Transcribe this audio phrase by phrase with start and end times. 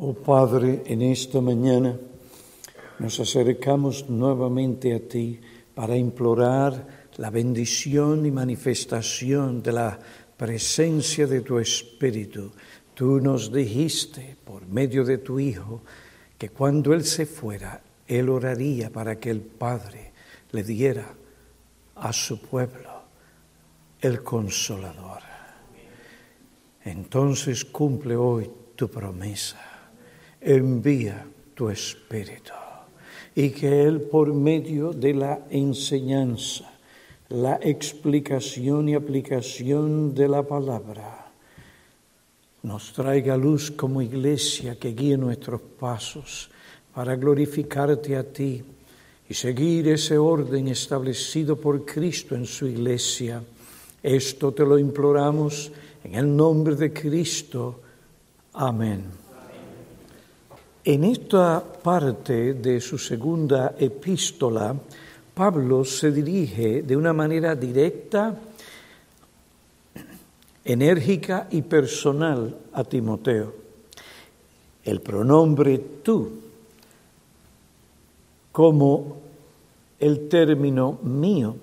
[0.00, 1.98] Oh Padre, en esta mañana
[3.00, 5.40] nos acercamos nuevamente a ti
[5.74, 9.98] para implorar la bendición y manifestación de la
[10.36, 12.52] presencia de tu Espíritu.
[12.94, 15.82] Tú nos dijiste por medio de tu Hijo
[16.38, 20.12] que cuando Él se fuera, Él oraría para que el Padre
[20.52, 21.12] le diera
[21.96, 23.02] a su pueblo
[24.00, 25.22] el consolador.
[26.84, 29.67] Entonces cumple hoy tu promesa
[30.40, 32.52] envía tu Espíritu
[33.34, 36.70] y que Él por medio de la enseñanza,
[37.28, 41.30] la explicación y aplicación de la palabra,
[42.62, 46.50] nos traiga luz como iglesia que guíe nuestros pasos
[46.92, 48.62] para glorificarte a ti
[49.28, 53.42] y seguir ese orden establecido por Cristo en su iglesia.
[54.02, 55.70] Esto te lo imploramos
[56.02, 57.80] en el nombre de Cristo.
[58.54, 59.27] Amén.
[60.88, 64.74] En esta parte de su segunda epístola,
[65.34, 68.34] Pablo se dirige de una manera directa,
[70.64, 73.52] enérgica y personal a Timoteo.
[74.82, 76.30] El pronombre tú,
[78.50, 79.18] como
[80.00, 81.54] el término mío,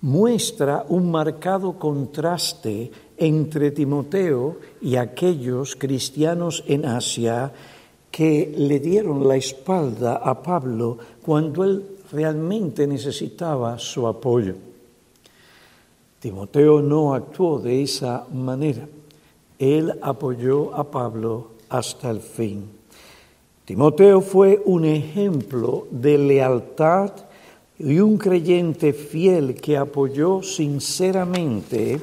[0.00, 7.52] muestra un marcado contraste entre Timoteo y aquellos cristianos en Asia
[8.14, 14.54] que le dieron la espalda a Pablo cuando él realmente necesitaba su apoyo.
[16.20, 18.86] Timoteo no actuó de esa manera.
[19.58, 22.70] Él apoyó a Pablo hasta el fin.
[23.64, 27.10] Timoteo fue un ejemplo de lealtad
[27.80, 32.00] y un creyente fiel que apoyó sinceramente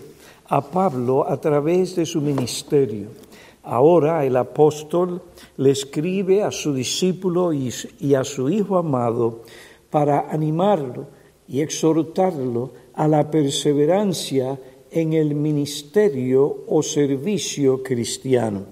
[0.50, 3.31] a Pablo a través de su ministerio.
[3.64, 5.22] Ahora el apóstol
[5.58, 7.72] le escribe a su discípulo y,
[8.16, 9.44] a su hijo amado
[9.90, 11.08] para animarlo
[11.48, 14.58] y exhortarlo a la perseverancia
[14.90, 18.66] en el ministerio o servicio cristiano.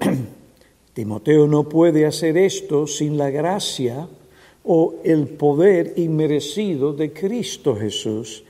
[0.94, 4.08] Timoteo no puede hacer esto sin la gracia
[4.64, 8.42] o el poder inmerecido de Cristo Jesús.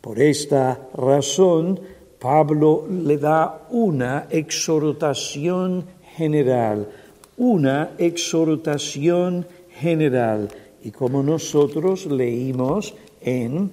[0.00, 1.80] Por esta razón,
[2.18, 5.84] Pablo le da una exhortación
[6.16, 6.88] general,
[7.36, 10.48] una exhortación general.
[10.82, 13.70] Y como nosotros leímos en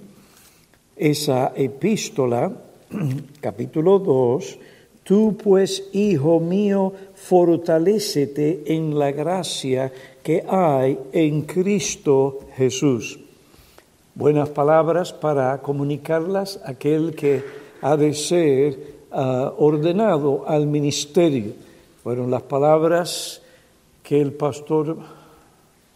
[0.95, 2.51] esa epístola,
[3.41, 4.59] capítulo 2,
[5.03, 13.19] tú pues, hijo mío, fortalécete en la gracia que hay en Cristo Jesús.
[14.15, 21.51] Buenas palabras para comunicarlas a aquel que ha de ser ah, ordenado al ministerio.
[22.01, 23.41] Fueron las palabras
[24.01, 24.97] que el pastor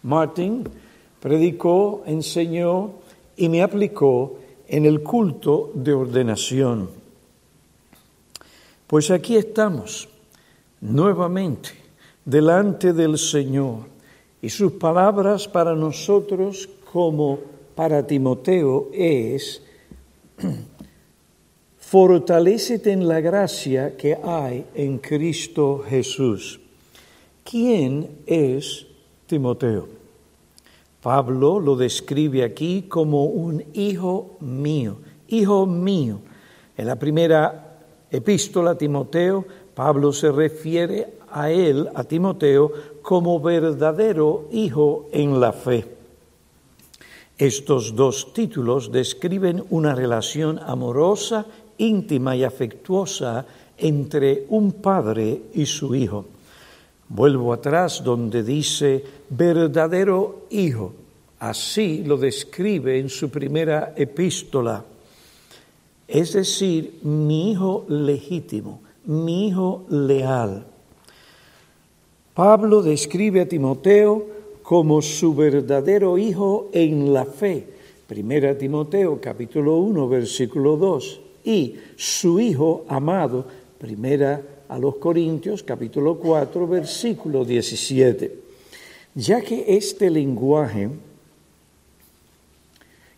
[0.04, 0.68] Martin
[1.22, 2.92] predicó, enseñó
[3.38, 4.38] y me aplicó
[4.68, 6.90] en el culto de ordenación.
[8.86, 10.10] Pues aquí estamos,
[10.82, 11.70] nuevamente,
[12.26, 13.80] delante del Señor,
[14.42, 17.40] y sus palabras para nosotros como
[17.76, 19.62] para Timoteo es,
[21.90, 26.60] Fortalécete en la gracia que hay en Cristo Jesús.
[27.50, 28.86] ¿Quién es
[29.26, 29.88] Timoteo?
[31.02, 34.98] Pablo lo describe aquí como un hijo mío,
[35.30, 36.20] hijo mío.
[36.76, 37.80] En la primera
[38.12, 42.70] epístola a Timoteo, Pablo se refiere a él, a Timoteo,
[43.02, 45.86] como verdadero hijo en la fe.
[47.38, 51.46] Estos dos títulos describen una relación amorosa
[51.78, 53.46] íntima y afectuosa
[53.78, 56.26] entre un padre y su hijo.
[57.10, 60.94] Vuelvo atrás donde dice verdadero hijo.
[61.40, 64.84] Así lo describe en su primera epístola.
[66.08, 70.66] Es decir, mi hijo legítimo, mi hijo leal.
[72.34, 74.26] Pablo describe a Timoteo
[74.64, 77.68] como su verdadero hijo en la fe.
[78.08, 83.46] Primera Timoteo capítulo 1 versículo 2 y su Hijo amado,
[83.80, 88.36] primera a los Corintios capítulo 4 versículo 17.
[89.16, 90.90] Ya que este lenguaje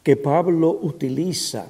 [0.03, 1.69] que Pablo utiliza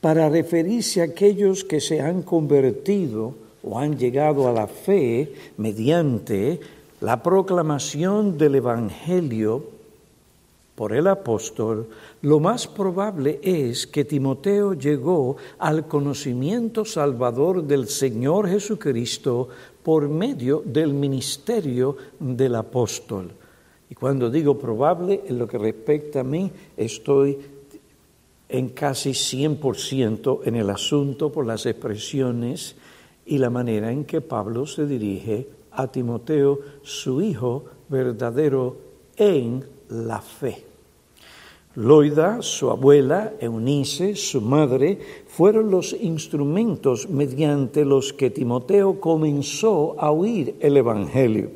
[0.00, 3.34] para referirse a aquellos que se han convertido
[3.64, 6.60] o han llegado a la fe mediante
[7.00, 9.79] la proclamación del Evangelio,
[10.80, 11.88] por el apóstol,
[12.22, 19.50] lo más probable es que Timoteo llegó al conocimiento salvador del Señor Jesucristo
[19.82, 23.30] por medio del ministerio del apóstol.
[23.90, 27.36] Y cuando digo probable, en lo que respecta a mí, estoy
[28.48, 32.74] en casi 100% en el asunto por las expresiones
[33.26, 38.78] y la manera en que Pablo se dirige a Timoteo, su hijo verdadero
[39.18, 40.69] en la fe.
[41.80, 50.10] Loida, su abuela, Eunice, su madre, fueron los instrumentos mediante los que Timoteo comenzó a
[50.10, 51.50] oír el Evangelio.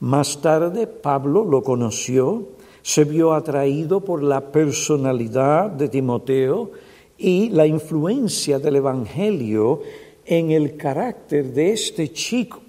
[0.00, 2.48] Más tarde Pablo lo conoció,
[2.80, 6.70] se vio atraído por la personalidad de Timoteo
[7.18, 9.82] y la influencia del Evangelio
[10.24, 12.62] en el carácter de este chico.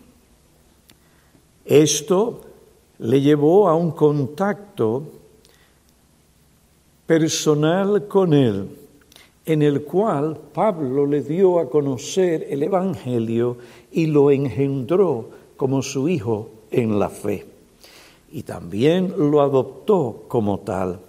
[1.64, 2.42] Esto
[2.98, 5.19] le llevó a un contacto
[7.10, 8.68] personal con él,
[9.44, 13.58] en el cual Pablo le dio a conocer el Evangelio
[13.92, 15.28] y lo engendró
[15.58, 17.48] como su hijo en la fe.
[18.32, 21.00] Y también lo adoptó como tal.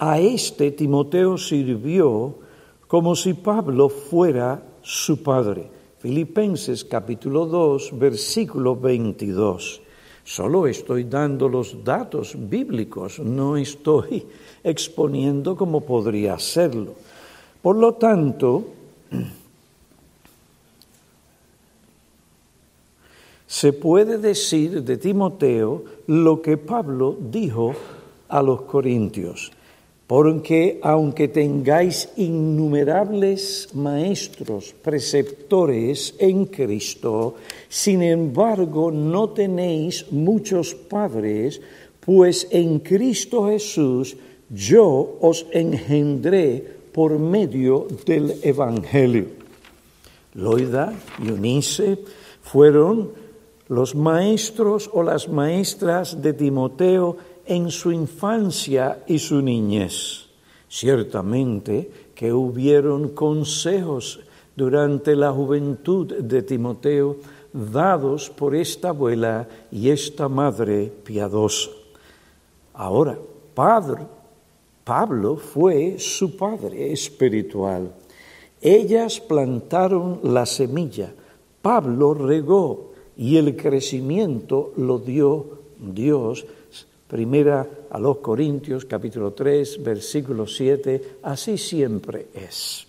[0.00, 2.34] A este Timoteo sirvió
[2.88, 5.68] como si Pablo fuera su Padre.
[6.00, 9.81] Filipenses capítulo 2, versículo 22.
[10.24, 14.24] Solo estoy dando los datos bíblicos, no estoy
[14.64, 16.94] exponiendo como podría hacerlo.
[17.60, 18.64] Por lo tanto,
[23.46, 27.74] se puede decir de Timoteo lo que Pablo dijo
[28.28, 29.52] a los corintios
[30.12, 37.36] porque aunque tengáis innumerables maestros, preceptores en Cristo,
[37.70, 41.62] sin embargo no tenéis muchos padres,
[42.04, 44.14] pues en Cristo Jesús
[44.50, 46.62] yo os engendré
[46.92, 49.28] por medio del Evangelio.
[50.34, 50.92] Loida
[51.24, 51.96] y Unice
[52.42, 53.12] fueron
[53.68, 57.16] los maestros o las maestras de Timoteo
[57.52, 60.26] en su infancia y su niñez.
[60.68, 64.20] Ciertamente que hubieron consejos
[64.56, 67.16] durante la juventud de Timoteo
[67.52, 71.68] dados por esta abuela y esta madre piadosa.
[72.72, 73.18] Ahora,
[73.54, 74.06] padre,
[74.82, 77.92] Pablo fue su padre espiritual.
[78.62, 81.12] Ellas plantaron la semilla,
[81.60, 86.46] Pablo regó y el crecimiento lo dio Dios
[87.12, 92.86] Primera a los Corintios, capítulo 3, versículo 7, así siempre es.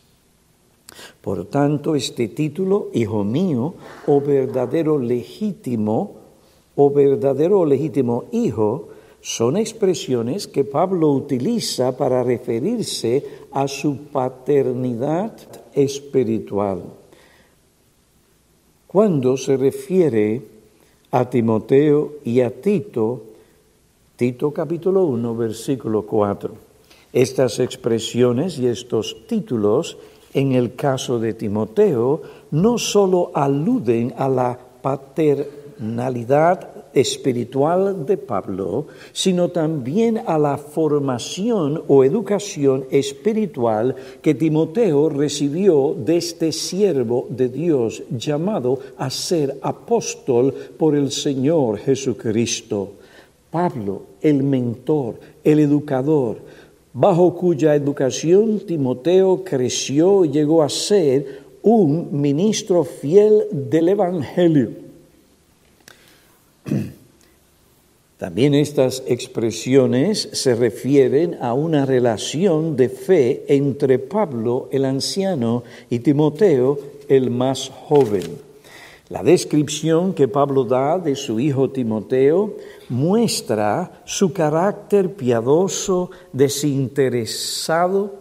[1.19, 3.73] Por tanto, este título, Hijo mío,
[4.07, 6.15] o verdadero legítimo,
[6.77, 8.87] o verdadero legítimo hijo,
[9.19, 15.33] son expresiones que Pablo utiliza para referirse a su paternidad
[15.73, 16.81] espiritual.
[18.87, 20.41] Cuando se refiere
[21.11, 23.32] a Timoteo y a Tito,
[24.15, 26.53] Tito capítulo 1, versículo 4.
[27.13, 29.97] Estas expresiones y estos títulos,
[30.35, 32.21] en el caso de Timoteo,
[32.51, 42.03] no sólo aluden a la paternalidad espiritual de Pablo, sino también a la formación o
[42.03, 50.95] educación espiritual que Timoteo recibió de este siervo de Dios llamado a ser apóstol por
[50.95, 52.91] el Señor Jesucristo.
[53.53, 56.39] Pablo, el mentor, el educador,
[56.91, 64.71] bajo cuya educación Timoteo creció y llegó a ser un ministro fiel del Evangelio.
[68.17, 75.99] También estas expresiones se refieren a una relación de fe entre Pablo el anciano y
[75.99, 78.52] Timoteo el más joven.
[79.13, 82.57] La descripción que Pablo da de su hijo Timoteo
[82.89, 88.15] muestra su carácter piadoso, desinteresado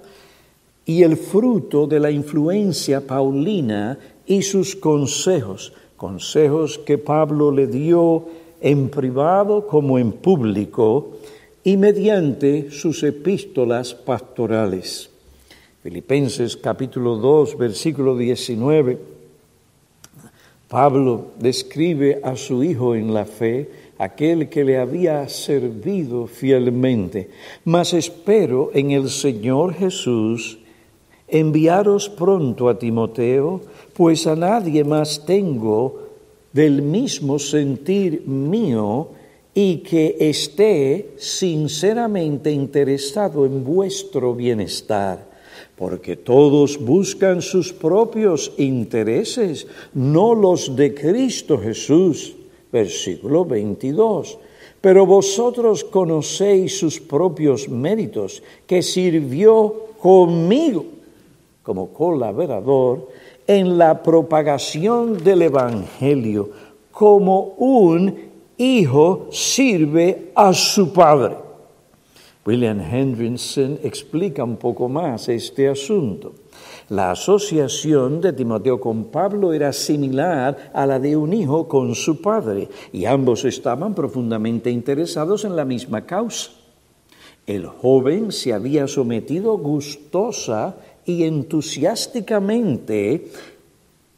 [0.85, 8.27] y el fruto de la influencia paulina y sus consejos, consejos que Pablo le dio
[8.61, 11.13] en privado como en público
[11.65, 15.09] y mediante sus epístolas pastorales.
[15.83, 19.12] Filipenses capítulo 2, versículo 19
[20.73, 27.29] Pablo describe a su hijo en la fe, aquel que le había servido fielmente.
[27.67, 30.57] Mas espero en el Señor Jesús
[31.29, 33.61] enviaros pronto a Timoteo,
[33.93, 36.09] pues a nadie más tengo
[36.55, 39.09] del mismo sentir mío
[39.53, 45.32] y que esté sinceramente interesado en vuestro bienestar,
[45.83, 52.37] porque todos buscan sus propios intereses, no los de Cristo Jesús.
[52.71, 54.39] Versículo 22.
[54.81, 60.85] Pero vosotros conocéis sus propios méritos, que sirvió conmigo
[61.65, 63.09] como colaborador
[63.49, 66.49] en la propagación del Evangelio,
[66.93, 71.35] como un hijo sirve a su padre.
[72.45, 76.35] William Hendrickson explica un poco más este asunto.
[76.89, 82.21] La asociación de Timoteo con Pablo era similar a la de un hijo con su
[82.21, 86.51] padre, y ambos estaban profundamente interesados en la misma causa.
[87.47, 93.27] El joven se había sometido gustosa y entusiásticamente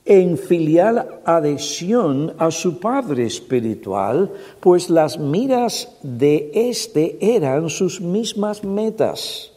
[0.05, 4.31] en filial adhesión a su padre espiritual,
[4.61, 9.53] pues las miras de éste eran sus mismas metas.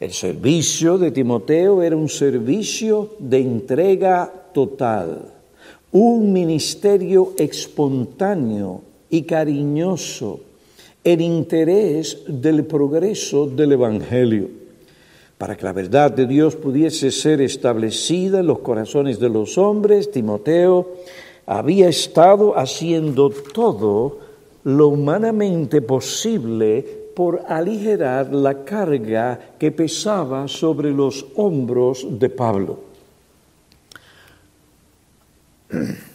[0.00, 5.32] El servicio de Timoteo era un servicio de entrega total,
[5.92, 10.40] un ministerio espontáneo y cariñoso,
[11.04, 14.61] en interés del progreso del Evangelio
[15.42, 20.12] para que la verdad de Dios pudiese ser establecida en los corazones de los hombres,
[20.12, 20.92] Timoteo
[21.46, 24.18] había estado haciendo todo
[24.62, 32.78] lo humanamente posible por aligerar la carga que pesaba sobre los hombros de Pablo.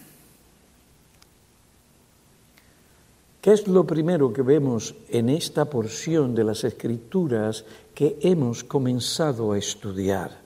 [3.48, 7.64] ¿Qué es lo primero que vemos en esta porción de las Escrituras
[7.96, 10.38] que hemos comenzado a estudiar?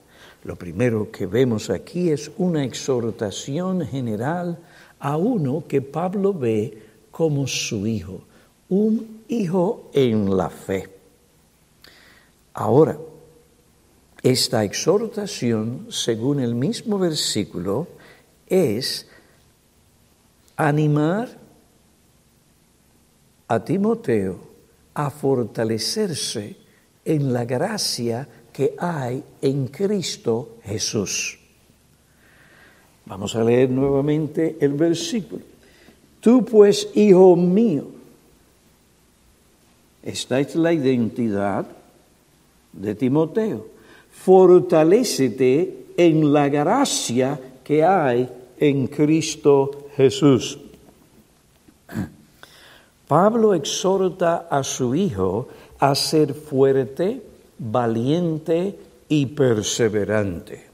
[0.44, 4.60] Lo primero que vemos aquí es una exhortación general
[5.00, 6.78] a uno que Pablo ve
[7.10, 8.22] como su hijo,
[8.70, 10.88] un hijo en la fe.
[12.54, 13.00] Ahora,
[14.22, 17.88] esta exhortación, según el mismo versículo,
[18.46, 19.08] es
[20.56, 21.41] animar
[23.52, 24.40] a Timoteo
[24.94, 26.56] a fortalecerse
[27.04, 31.38] en la gracia que hay en Cristo Jesús.
[33.06, 35.44] Vamos a leer nuevamente el versículo.
[36.22, 37.88] Tú pues, hijo mío,
[40.02, 41.68] esta es la identidad
[42.72, 43.68] de Timoteo.
[44.12, 50.58] Fortalécete en la gracia que hay en Cristo Jesús.
[53.12, 55.50] Pablo exhorta a su hijo
[55.80, 57.22] a ser fuerte,
[57.60, 60.66] valiente y perseverante.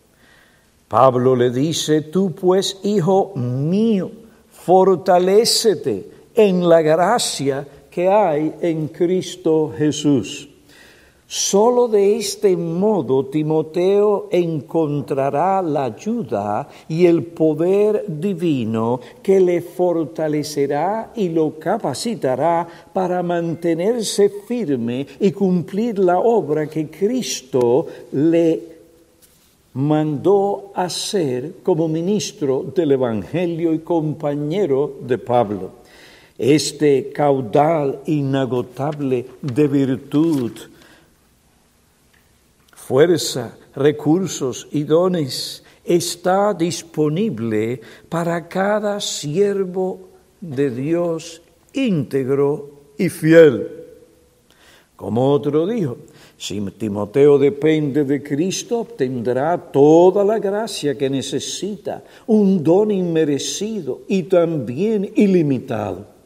[0.88, 4.12] Pablo le dice, tú pues, hijo mío,
[4.52, 10.48] fortalécete en la gracia que hay en Cristo Jesús.
[11.30, 21.12] Solo de este modo Timoteo encontrará la ayuda y el poder divino que le fortalecerá
[21.18, 28.78] y lo capacitará para mantenerse firme y cumplir la obra que Cristo le
[29.74, 35.72] mandó hacer como ministro del Evangelio y compañero de Pablo.
[36.38, 40.52] Este caudal inagotable de virtud,
[42.88, 50.08] fuerza, recursos y dones está disponible para cada siervo
[50.40, 51.42] de Dios
[51.74, 53.68] íntegro y fiel.
[54.96, 55.98] Como otro dijo,
[56.38, 64.24] si Timoteo depende de Cristo, obtendrá toda la gracia que necesita, un don inmerecido y
[64.24, 66.17] también ilimitado.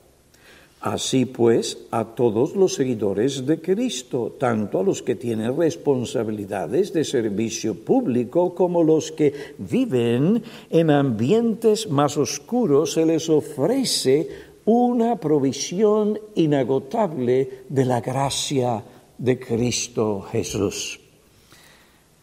[0.81, 7.03] Así pues, a todos los seguidores de Cristo, tanto a los que tienen responsabilidades de
[7.05, 14.27] servicio público como los que viven en ambientes más oscuros, se les ofrece
[14.65, 18.83] una provisión inagotable de la gracia
[19.19, 20.99] de Cristo Jesús.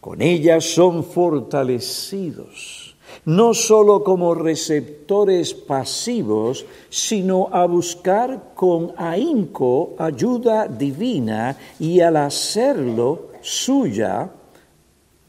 [0.00, 2.87] Con ella son fortalecidos
[3.24, 13.28] no sólo como receptores pasivos, sino a buscar con ahínco ayuda divina y al hacerlo
[13.40, 14.30] suya,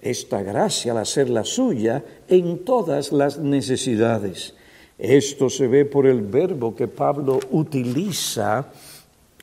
[0.01, 4.53] esta gracia al hacerla suya, en todas las necesidades.
[4.97, 8.71] Esto se ve por el verbo que Pablo utiliza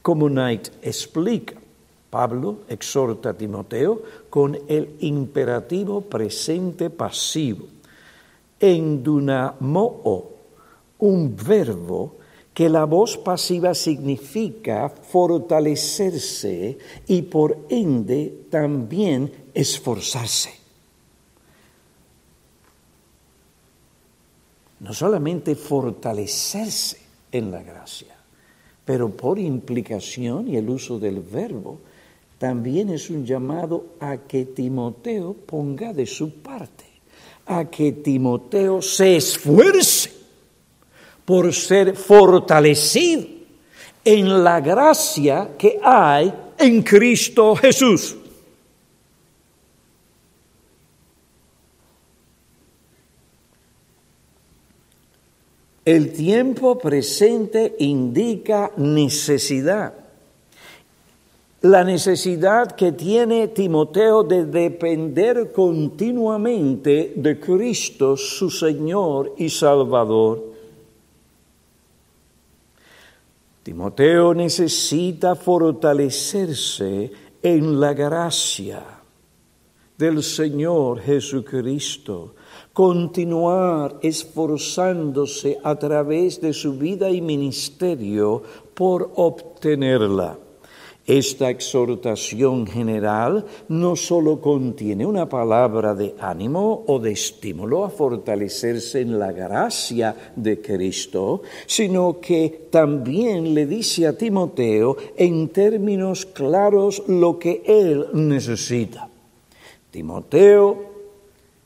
[0.02, 1.56] como Knight explica.
[2.10, 4.00] Pablo exhorta a Timoteo
[4.30, 7.66] con el imperativo presente pasivo
[8.60, 10.30] endunamoo,
[10.98, 12.16] un verbo
[12.56, 20.54] que la voz pasiva significa fortalecerse y por ende también esforzarse.
[24.80, 26.96] No solamente fortalecerse
[27.30, 28.16] en la gracia,
[28.86, 31.80] pero por implicación y el uso del verbo,
[32.38, 36.85] también es un llamado a que Timoteo ponga de su parte,
[37.46, 40.12] a que Timoteo se esfuerce
[41.24, 43.26] por ser fortalecido
[44.04, 48.16] en la gracia que hay en Cristo Jesús.
[55.84, 60.05] El tiempo presente indica necesidad
[61.66, 70.44] la necesidad que tiene Timoteo de depender continuamente de Cristo, su Señor y Salvador.
[73.64, 77.10] Timoteo necesita fortalecerse
[77.42, 78.84] en la gracia
[79.98, 82.34] del Señor Jesucristo,
[82.72, 88.42] continuar esforzándose a través de su vida y ministerio
[88.74, 90.38] por obtenerla.
[91.06, 99.02] Esta exhortación general no solo contiene una palabra de ánimo o de estímulo a fortalecerse
[99.02, 107.04] en la gracia de Cristo, sino que también le dice a Timoteo en términos claros
[107.06, 109.08] lo que él necesita.
[109.92, 110.76] Timoteo,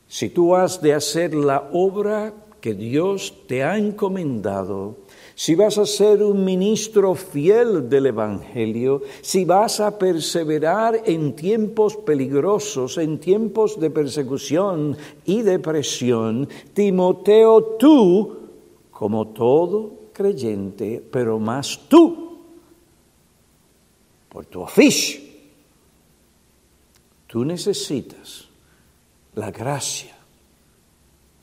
[0.06, 4.96] si tú has de hacer la obra que Dios te ha encomendado,
[5.40, 11.96] si vas a ser un ministro fiel del Evangelio, si vas a perseverar en tiempos
[11.96, 18.36] peligrosos, en tiempos de persecución y depresión, Timoteo, tú,
[18.90, 22.36] como todo creyente, pero más tú,
[24.28, 25.22] por tu oficio,
[27.26, 28.46] tú necesitas
[29.36, 30.18] la gracia,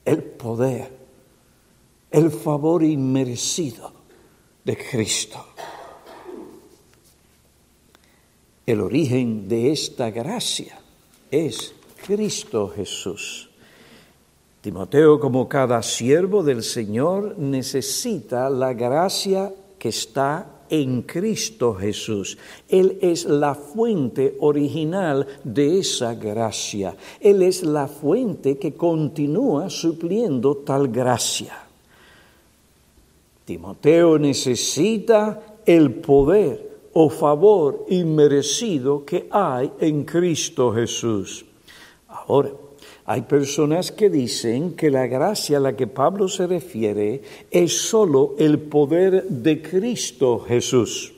[0.06, 0.97] el poder
[2.12, 3.92] el favor inmerecido
[4.64, 5.46] de Cristo.
[8.66, 10.78] El origen de esta gracia
[11.32, 11.74] es
[12.06, 13.50] Cristo Jesús.
[14.62, 22.38] Timoteo, como cada siervo del Señor, necesita la gracia que está en Cristo Jesús.
[22.68, 26.96] Él es la fuente original de esa gracia.
[27.22, 31.67] Él es la fuente que continúa supliendo tal gracia.
[33.48, 41.46] Timoteo necesita el poder o favor inmerecido que hay en Cristo Jesús.
[42.10, 42.52] Ahora,
[43.06, 48.36] hay personas que dicen que la gracia a la que Pablo se refiere es sólo
[48.38, 51.14] el poder de Cristo Jesús,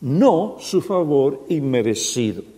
[0.00, 2.55] no su favor inmerecido.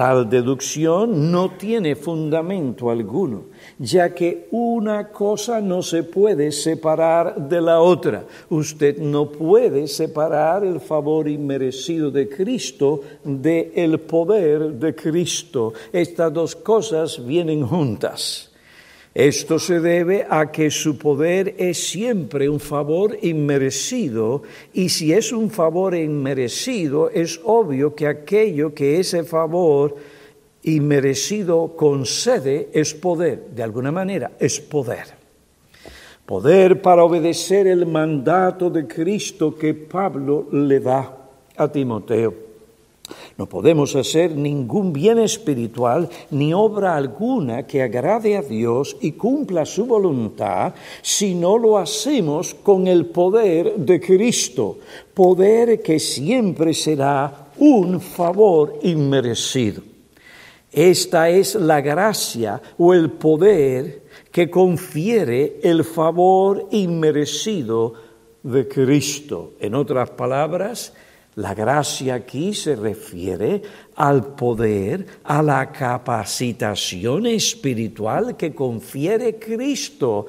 [0.00, 7.60] Tal deducción no tiene fundamento alguno, ya que una cosa no se puede separar de
[7.60, 8.24] la otra.
[8.48, 15.74] Usted no puede separar el favor inmerecido de Cristo del el poder de Cristo.
[15.92, 18.49] Estas dos cosas vienen juntas.
[19.20, 25.30] Esto se debe a que su poder es siempre un favor inmerecido y si es
[25.30, 29.94] un favor inmerecido es obvio que aquello que ese favor
[30.62, 35.08] inmerecido concede es poder, de alguna manera es poder.
[36.24, 41.28] Poder para obedecer el mandato de Cristo que Pablo le da
[41.58, 42.49] a Timoteo.
[43.36, 49.64] No podemos hacer ningún bien espiritual ni obra alguna que agrade a Dios y cumpla
[49.64, 54.78] su voluntad si no lo hacemos con el poder de Cristo,
[55.14, 59.82] poder que siempre será un favor inmerecido.
[60.72, 67.94] Esta es la gracia o el poder que confiere el favor inmerecido
[68.42, 69.54] de Cristo.
[69.60, 70.92] En otras palabras,
[71.36, 73.62] la gracia aquí se refiere
[73.96, 80.26] al poder, a la capacitación espiritual que confiere Cristo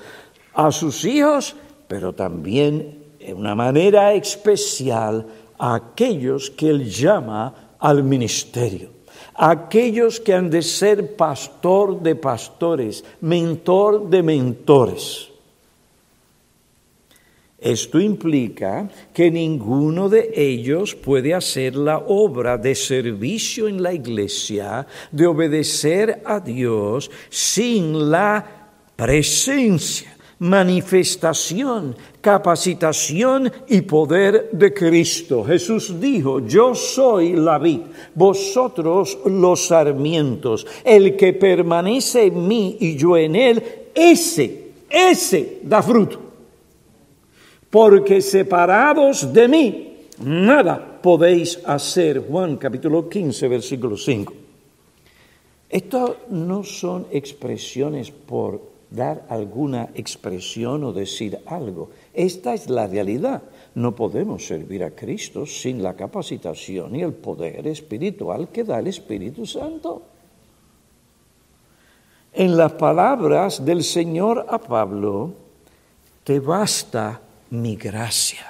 [0.54, 1.56] a sus hijos,
[1.88, 5.26] pero también de una manera especial
[5.58, 8.90] a aquellos que Él llama al ministerio,
[9.34, 15.31] aquellos que han de ser pastor de pastores, mentor de mentores.
[17.62, 24.88] Esto implica que ninguno de ellos puede hacer la obra de servicio en la iglesia,
[25.12, 28.44] de obedecer a Dios, sin la
[28.96, 35.44] presencia manifestación, capacitación y poder de Cristo.
[35.44, 37.82] Jesús dijo, yo soy la vid,
[38.16, 40.66] vosotros los sarmientos.
[40.84, 46.31] El que permanece en mí y yo en él, ese, ese da fruto.
[47.72, 52.20] Porque separados de mí, nada podéis hacer.
[52.28, 54.34] Juan capítulo 15, versículo 5.
[55.70, 61.90] Estas no son expresiones por dar alguna expresión o decir algo.
[62.14, 63.42] Esta es la realidad.
[63.76, 68.88] No podemos servir a Cristo sin la capacitación y el poder espiritual que da el
[68.88, 70.02] Espíritu Santo.
[72.34, 75.32] En las palabras del Señor a Pablo,
[76.26, 78.46] te basta mi gracia,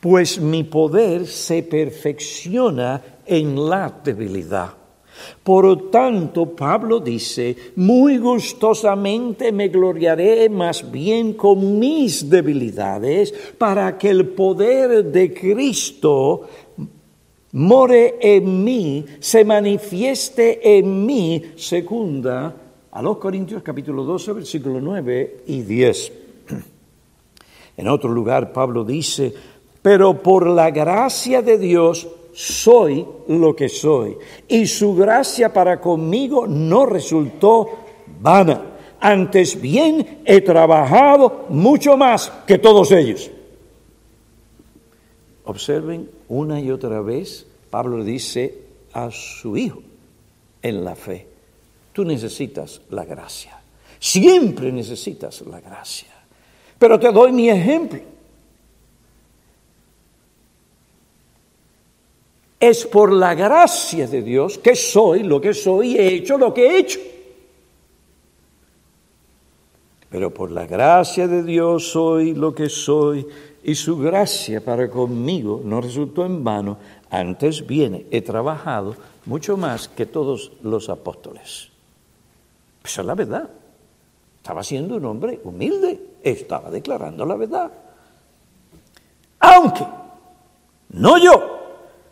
[0.00, 4.74] pues mi poder se perfecciona en la debilidad.
[5.42, 14.10] Por tanto, Pablo dice, muy gustosamente me gloriaré más bien con mis debilidades para que
[14.10, 16.48] el poder de Cristo
[17.52, 22.56] more en mí, se manifieste en mí, segunda
[22.90, 26.21] a los Corintios capítulo 12, versículo 9 y 10.
[27.76, 29.32] En otro lugar, Pablo dice,
[29.80, 34.16] pero por la gracia de Dios, soy lo que soy.
[34.48, 37.68] Y su gracia para conmigo no resultó
[38.20, 38.62] vana.
[39.00, 43.30] Antes bien he trabajado mucho más que todos ellos.
[45.44, 49.82] Observen una y otra vez, Pablo dice a su hijo
[50.62, 51.26] en la fe,
[51.92, 53.60] tú necesitas la gracia,
[53.98, 56.11] siempre necesitas la gracia.
[56.82, 58.00] Pero te doy mi ejemplo.
[62.58, 66.52] Es por la gracia de Dios que soy lo que soy y he hecho lo
[66.52, 66.98] que he hecho.
[70.10, 73.28] Pero por la gracia de Dios soy lo que soy
[73.62, 76.78] y su gracia para conmigo no resultó en vano.
[77.10, 81.70] Antes viene, he trabajado mucho más que todos los apóstoles.
[82.82, 83.48] Esa es la verdad.
[84.38, 87.70] Estaba siendo un hombre humilde, estaba declarando la verdad.
[89.40, 89.84] Aunque,
[90.90, 91.58] no yo,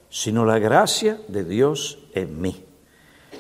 [0.09, 2.65] sino la gracia de Dios en mí.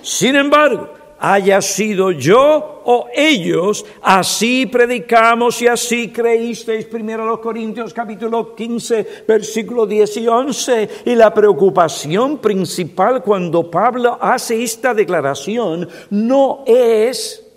[0.02, 6.86] Sin embargo, haya sido yo o ellos, así predicamos y así creísteis.
[6.86, 10.88] Primero los Corintios capítulo 15, versículo 10 y 11.
[11.04, 17.49] Y la preocupación principal cuando Pablo hace esta declaración no es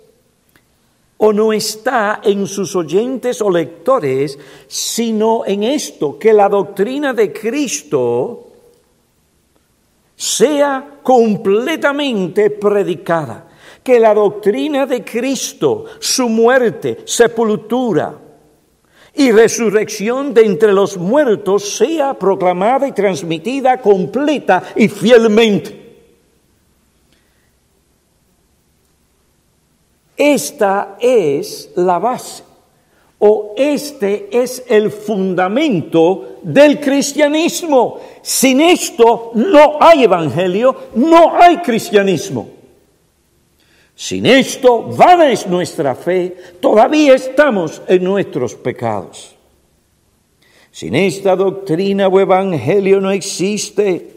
[1.26, 7.32] o no está en sus oyentes o lectores, sino en esto, que la doctrina de
[7.32, 8.48] Cristo
[10.14, 13.48] sea completamente predicada,
[13.82, 18.18] que la doctrina de Cristo, su muerte, sepultura
[19.14, 25.83] y resurrección de entre los muertos sea proclamada y transmitida completa y fielmente.
[30.16, 32.44] Esta es la base
[33.18, 37.98] o este es el fundamento del cristianismo.
[38.22, 42.50] Sin esto no hay evangelio, no hay cristianismo.
[43.96, 49.34] Sin esto, vana es nuestra fe, todavía estamos en nuestros pecados.
[50.70, 54.16] Sin esta doctrina o evangelio no existe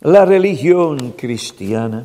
[0.00, 2.04] la religión cristiana.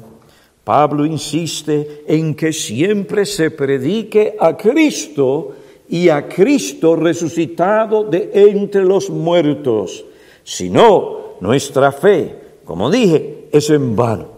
[0.68, 5.56] Pablo insiste en que siempre se predique a Cristo
[5.88, 10.04] y a Cristo resucitado de entre los muertos.
[10.44, 14.37] Si no, nuestra fe, como dije, es en vano.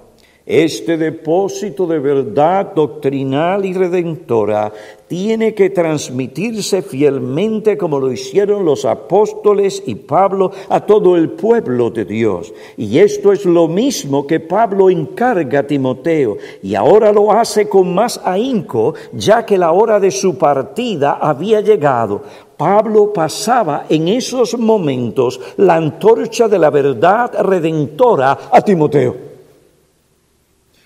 [0.50, 4.74] Este depósito de verdad doctrinal y redentora
[5.08, 11.92] tiene que transmitirse fielmente como lo hicieron los apóstoles y Pablo a todo el pueblo
[11.92, 12.52] de Dios.
[12.78, 17.94] Y esto es lo mismo que Pablo encarga a Timoteo y ahora lo hace con
[17.94, 22.24] más ahínco ya que la hora de su partida había llegado.
[22.58, 29.29] Pablo pasaba en esos momentos la antorcha de la verdad redentora a Timoteo.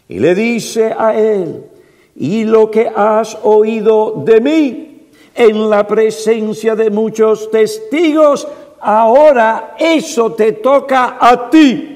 [0.08, 1.64] Y le dice a él,
[2.16, 8.48] y lo que has oído de mí en la presencia de muchos testigos,
[8.80, 11.90] ahora eso te toca a ti.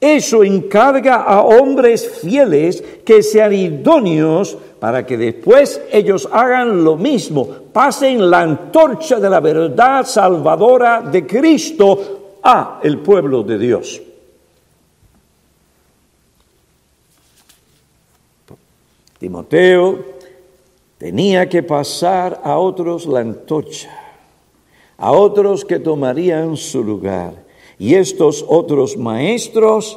[0.00, 7.48] Eso encarga a hombres fieles que sean idóneos para que después ellos hagan lo mismo,
[7.72, 14.02] pasen la antorcha de la verdad salvadora de Cristo a el pueblo de Dios.
[19.24, 20.04] Timoteo,
[20.98, 23.88] tenía que pasar a otros la antorcha,
[24.98, 27.32] a otros que tomarían su lugar.
[27.78, 29.96] Y estos otros maestros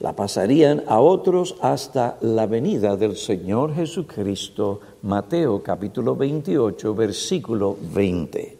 [0.00, 4.80] la pasarían a otros hasta la venida del Señor Jesucristo.
[5.02, 8.56] Mateo capítulo 28, versículo 20.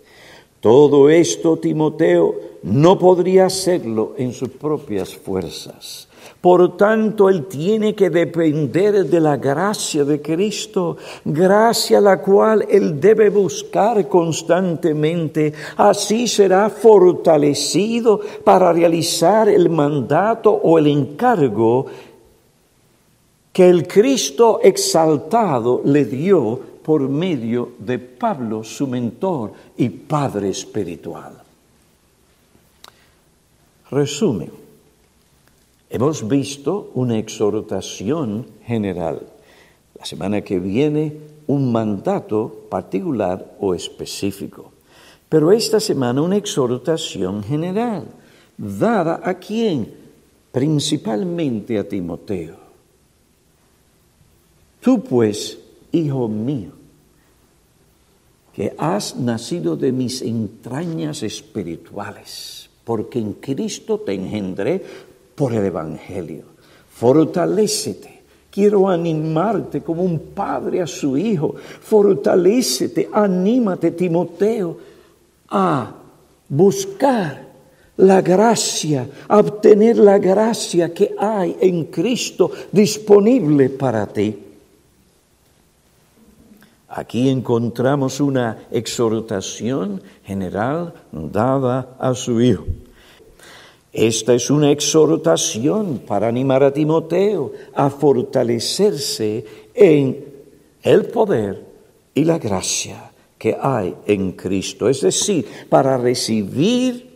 [0.60, 6.07] Todo esto Timoteo no podría hacerlo en sus propias fuerzas.
[6.40, 13.00] Por tanto, Él tiene que depender de la gracia de Cristo, gracia la cual Él
[13.00, 15.52] debe buscar constantemente.
[15.76, 21.86] Así será fortalecido para realizar el mandato o el encargo
[23.52, 31.32] que el Cristo exaltado le dio por medio de Pablo, su mentor y padre espiritual.
[33.90, 34.67] Resumen.
[35.90, 39.22] Hemos visto una exhortación general.
[39.98, 44.72] La semana que viene un mandato particular o específico.
[45.28, 48.04] Pero esta semana una exhortación general,
[48.56, 49.92] dada a quién?
[50.52, 52.56] Principalmente a Timoteo.
[54.80, 55.58] Tú pues,
[55.92, 56.72] hijo mío,
[58.54, 64.82] que has nacido de mis entrañas espirituales, porque en Cristo te engendré
[65.38, 66.42] por el Evangelio.
[66.90, 68.18] Fortalécete.
[68.50, 71.54] Quiero animarte como un padre a su hijo.
[71.54, 74.76] Fortalécete, anímate, Timoteo,
[75.48, 75.94] a
[76.48, 77.46] buscar
[77.98, 84.36] la gracia, a obtener la gracia que hay en Cristo disponible para ti.
[86.88, 92.64] Aquí encontramos una exhortación general dada a su hijo.
[93.98, 100.24] Esta es una exhortación para animar a Timoteo a fortalecerse en
[100.84, 101.64] el poder
[102.14, 107.08] y la gracia que hay en Cristo, es decir, para recibir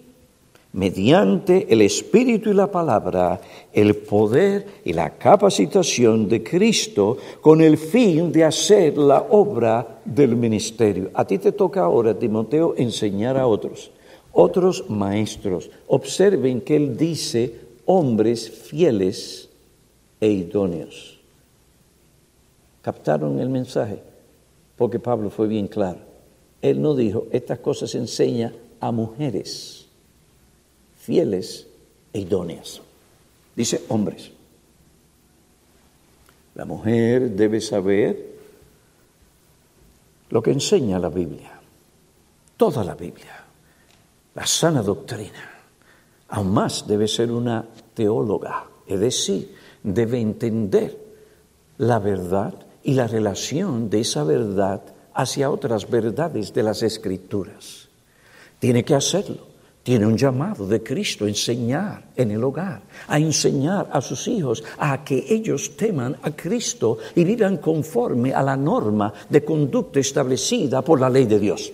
[0.73, 3.41] mediante el Espíritu y la palabra
[3.73, 10.35] el poder y la capacitación de Cristo con el fin de hacer la obra del
[10.35, 11.11] ministerio.
[11.15, 13.92] A ti te toca ahora, Timoteo, enseñar a otros
[14.33, 15.71] otros maestros.
[15.87, 19.49] Observen que él dice hombres fieles
[20.21, 21.19] e idóneos.
[22.83, 24.03] ¿Captaron el mensaje?
[24.77, 26.01] Porque Pablo fue bien claro.
[26.61, 29.87] Él no dijo, estas cosas enseña a mujeres
[30.97, 31.67] fieles
[32.13, 32.81] e idóneas.
[33.55, 34.31] Dice hombres.
[36.55, 38.33] La mujer debe saber
[40.31, 41.61] lo que enseña la Biblia,
[42.57, 43.42] toda la Biblia
[44.35, 45.51] la sana doctrina.
[46.29, 47.65] Aún más debe ser una
[47.95, 50.99] teóloga, es decir, debe entender
[51.79, 54.83] la verdad y la relación de esa verdad
[55.15, 57.89] hacia otras verdades de las escrituras.
[58.59, 59.53] Tiene que hacerlo.
[59.83, 64.63] Tiene un llamado de Cristo a enseñar en el hogar, a enseñar a sus hijos
[64.79, 70.83] a que ellos teman a Cristo y vivan conforme a la norma de conducta establecida
[70.83, 71.73] por la ley de Dios.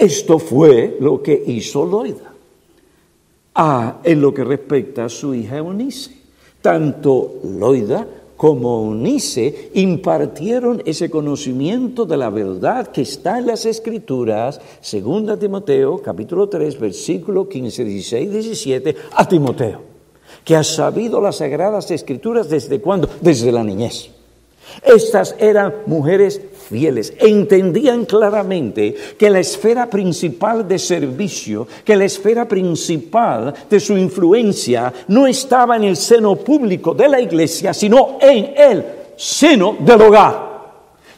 [0.00, 2.32] Esto fue lo que hizo Loida
[3.54, 6.10] ah, en lo que respecta a su hija Eunice.
[6.62, 14.58] Tanto Loida como Eunice impartieron ese conocimiento de la verdad que está en las Escrituras,
[14.90, 19.82] 2 Timoteo, capítulo 3, versículo 15, 16, 17, a Timoteo,
[20.42, 23.06] que ha sabido las sagradas Escrituras desde cuándo?
[23.20, 24.12] Desde la niñez.
[24.82, 32.46] Estas eran mujeres fieles, entendían claramente que la esfera principal de servicio, que la esfera
[32.46, 38.54] principal de su influencia no estaba en el seno público de la iglesia, sino en
[38.56, 38.84] el
[39.16, 40.50] seno del hogar.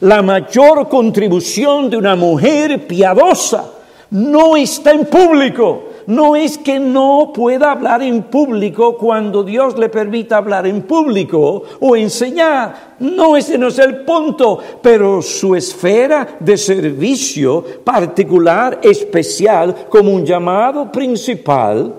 [0.01, 3.73] La mayor contribución de una mujer piadosa
[4.11, 9.89] no está en público, no es que no pueda hablar en público cuando Dios le
[9.89, 12.95] permita hablar en público o enseñar.
[13.01, 20.25] No, ese no es el punto, pero su esfera de servicio particular, especial, como un
[20.25, 21.95] llamado principal,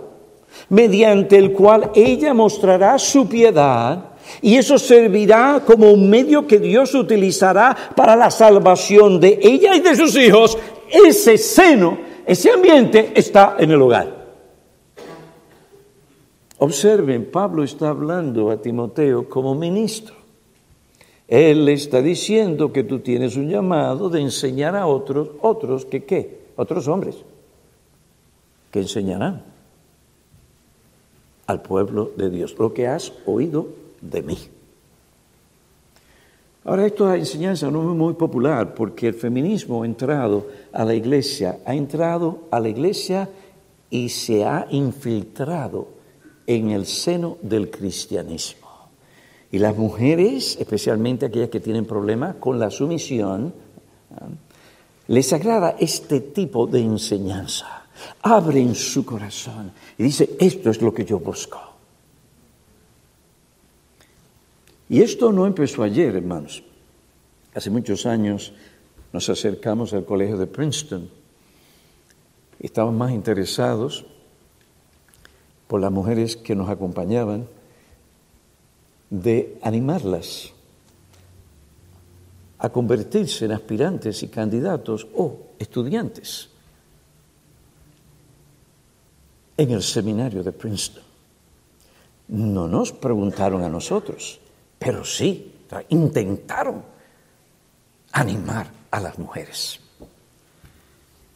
[0.69, 4.11] mediante el cual ella mostrará su piedad,
[4.41, 9.81] y eso servirá como un medio que Dios utilizará para la salvación de ella y
[9.81, 10.57] de sus hijos.
[10.89, 14.23] Ese seno ese ambiente está en el hogar.
[16.59, 20.15] Observen, Pablo está hablando a Timoteo como ministro.
[21.27, 26.05] Él le está diciendo que tú tienes un llamado de enseñar a otros, otros que
[26.05, 27.17] qué, otros hombres,
[28.71, 29.43] que enseñarán
[31.47, 33.67] al pueblo de Dios lo que has oído
[34.01, 34.37] de mí.
[36.65, 41.59] Ahora, esta enseñanza no es muy popular porque el feminismo ha entrado a la iglesia,
[41.65, 43.29] ha entrado a la iglesia
[43.89, 45.89] y se ha infiltrado
[46.47, 48.69] en el seno del cristianismo.
[49.51, 53.53] Y las mujeres, especialmente aquellas que tienen problemas con la sumisión,
[55.07, 57.83] les agrada este tipo de enseñanza.
[58.21, 61.72] Abren su corazón y dice, esto es lo que yo busco.
[64.89, 66.63] Y esto no empezó ayer, hermanos.
[67.53, 68.53] Hace muchos años
[69.11, 71.09] nos acercamos al colegio de Princeton.
[72.59, 74.05] Estaban más interesados
[75.67, 77.47] por las mujeres que nos acompañaban
[79.09, 80.51] de animarlas
[82.57, 86.49] a convertirse en aspirantes y candidatos o estudiantes
[89.57, 91.03] en el seminario de Princeton.
[92.29, 94.39] No nos preguntaron a nosotros,
[94.83, 95.51] pero sí
[95.89, 96.83] intentaron
[98.11, 99.79] animar a las mujeres.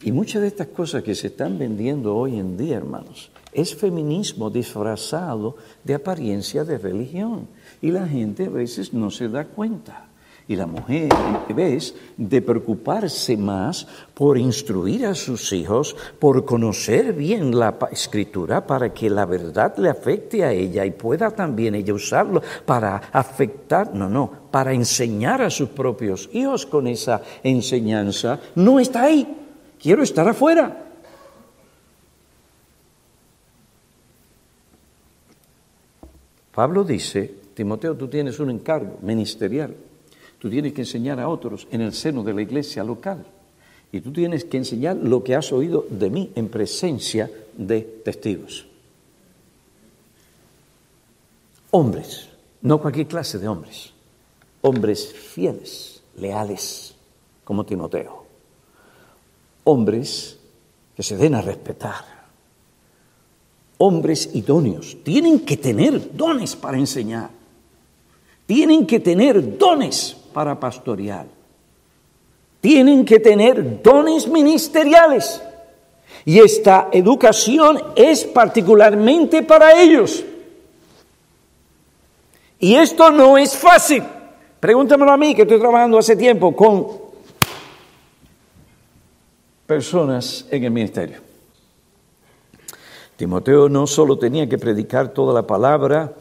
[0.02, 4.50] Y muchas de estas cosas que se están vendiendo hoy en día, hermanos, es feminismo
[4.50, 7.48] disfrazado de apariencia de religión.
[7.80, 10.07] Y la gente a veces no se da cuenta.
[10.50, 11.10] Y la mujer,
[11.46, 18.66] en vez de preocuparse más por instruir a sus hijos, por conocer bien la escritura
[18.66, 23.94] para que la verdad le afecte a ella y pueda también ella usarlo para afectar,
[23.94, 29.28] no, no, para enseñar a sus propios hijos con esa enseñanza, no está ahí.
[29.78, 30.86] Quiero estar afuera.
[36.54, 39.87] Pablo dice, Timoteo, tú tienes un encargo ministerial
[40.38, 43.24] Tú tienes que enseñar a otros en el seno de la iglesia local.
[43.90, 48.66] Y tú tienes que enseñar lo que has oído de mí en presencia de testigos.
[51.70, 52.28] Hombres,
[52.62, 53.92] no cualquier clase de hombres.
[54.60, 56.94] Hombres fieles, leales,
[57.44, 58.24] como Timoteo.
[59.64, 60.38] Hombres
[60.94, 62.04] que se den a respetar.
[63.78, 64.98] Hombres idóneos.
[65.02, 67.30] Tienen que tener dones para enseñar.
[68.46, 71.26] Tienen que tener dones para pastorear.
[72.60, 75.42] Tienen que tener dones ministeriales.
[76.24, 80.24] Y esta educación es particularmente para ellos.
[82.60, 84.04] Y esto no es fácil.
[84.60, 86.86] Pregúntamelo a mí, que estoy trabajando hace tiempo con
[89.66, 91.18] personas en el ministerio.
[93.16, 96.12] Timoteo no solo tenía que predicar toda la palabra,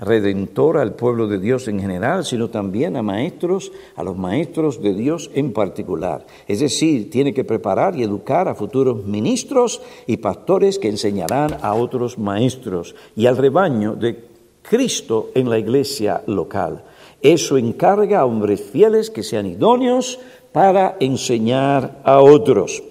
[0.00, 4.94] redentor al pueblo de Dios en general, sino también a maestros, a los maestros de
[4.94, 6.26] Dios en particular.
[6.48, 11.74] Es decir, tiene que preparar y educar a futuros ministros y pastores que enseñarán a
[11.74, 14.24] otros maestros y al rebaño de
[14.62, 16.84] Cristo en la iglesia local.
[17.22, 20.18] Eso encarga a hombres fieles que sean idóneos
[20.52, 22.82] para enseñar a otros.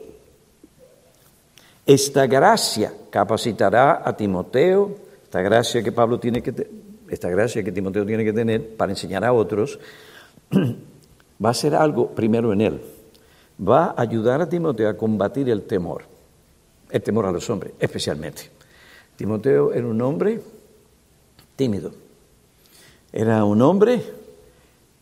[1.85, 6.53] Esta gracia capacitará a Timoteo, esta gracia que Pablo tiene que
[7.09, 9.79] esta gracia que Timoteo tiene que tener para enseñar a otros,
[11.43, 12.81] va a ser algo primero en él.
[13.67, 16.03] Va a ayudar a Timoteo a combatir el temor,
[16.89, 18.49] el temor a los hombres, especialmente.
[19.15, 20.41] Timoteo era un hombre
[21.55, 21.91] tímido,
[23.11, 24.01] era un hombre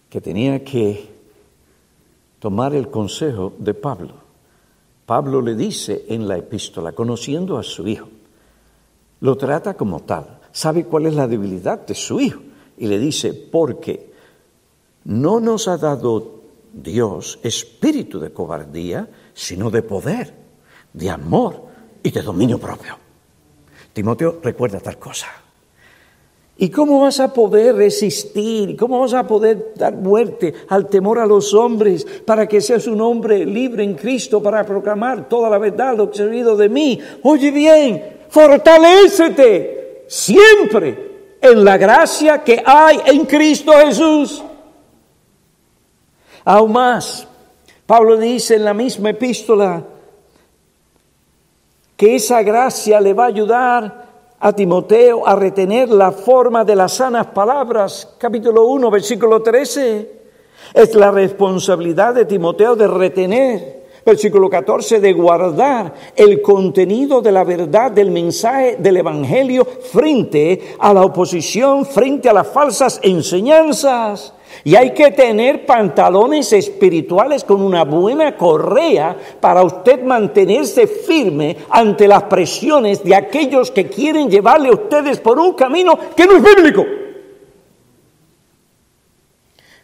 [0.09, 1.07] que tenía que
[2.39, 4.13] tomar el consejo de Pablo.
[5.05, 8.09] Pablo le dice en la epístola, conociendo a su hijo,
[9.21, 12.41] lo trata como tal sabe cuál es la debilidad de su hijo
[12.77, 14.11] y le dice, porque
[15.05, 16.41] no nos ha dado
[16.73, 20.33] Dios espíritu de cobardía, sino de poder,
[20.93, 21.63] de amor
[22.03, 22.97] y de dominio propio.
[23.93, 25.27] Timoteo recuerda tal cosa.
[26.59, 28.75] ¿Y cómo vas a poder resistir?
[28.75, 32.99] ¿Cómo vas a poder dar muerte al temor a los hombres para que seas un
[32.99, 36.99] hombre libre en Cristo para proclamar toda la verdad, lo que has oído de mí?
[37.21, 44.43] Oye bien, fortalecete siempre en la gracia que hay en Cristo Jesús.
[46.45, 47.27] Aún más,
[47.85, 49.83] Pablo dice en la misma epístola
[51.95, 54.07] que esa gracia le va a ayudar
[54.39, 60.17] a Timoteo a retener la forma de las sanas palabras, capítulo 1, versículo 13.
[60.73, 63.76] Es la responsabilidad de Timoteo de retener
[64.07, 70.93] versículo 14, de guardar el contenido de la verdad del mensaje del Evangelio frente a
[70.93, 74.33] la oposición, frente a las falsas enseñanzas.
[74.63, 82.07] Y hay que tener pantalones espirituales con una buena correa para usted mantenerse firme ante
[82.07, 86.43] las presiones de aquellos que quieren llevarle a ustedes por un camino que no es
[86.43, 86.85] bíblico.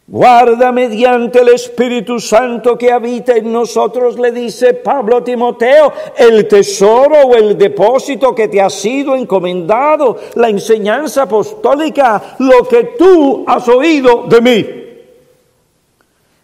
[0.06, 6.45] Guarda mediante el Espíritu Santo que habita en nosotros, le dice Pablo a Timoteo, el
[6.45, 13.45] tesoro o el depósito que te ha sido encomendado, la enseñanza apostólica, lo que tú
[13.47, 14.66] has oído de mí.